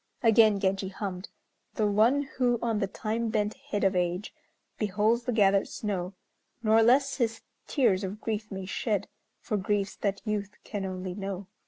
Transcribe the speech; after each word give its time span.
Again 0.23 0.59
Genji 0.59 0.87
hummed: 0.89 1.29
"The 1.75 1.85
one 1.85 2.23
who 2.23 2.57
on 2.59 2.79
the 2.79 2.87
time 2.87 3.29
bent 3.29 3.53
head 3.69 3.83
of 3.83 3.95
age, 3.95 4.33
Beholds 4.79 5.25
the 5.25 5.31
gathered 5.31 5.67
snow, 5.67 6.15
Nor 6.63 6.81
less 6.81 7.17
his 7.17 7.41
tears 7.67 8.03
of 8.03 8.19
grief 8.19 8.49
may 8.49 8.65
shed, 8.65 9.07
For 9.41 9.57
griefs 9.57 9.95
that 9.97 10.23
youth 10.25 10.55
can 10.63 10.85
only 10.87 11.13
know." 11.13 11.45